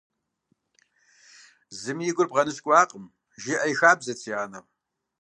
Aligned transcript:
«Зыми 1.79 2.03
и 2.09 2.13
гур 2.15 2.27
бгъэныщкӏуакъым», 2.29 3.05
жиӏэ 3.41 3.65
и 3.71 3.75
хабзэт 3.79 4.17
си 4.23 4.31
анэм. 4.43 4.65